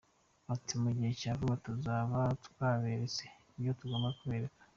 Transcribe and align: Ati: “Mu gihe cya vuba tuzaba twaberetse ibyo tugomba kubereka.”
Ati: 0.53 0.73
“Mu 0.81 0.89
gihe 0.97 1.11
cya 1.21 1.31
vuba 1.39 1.55
tuzaba 1.65 2.17
twaberetse 2.45 3.23
ibyo 3.57 3.71
tugomba 3.79 4.09
kubereka.” 4.19 4.57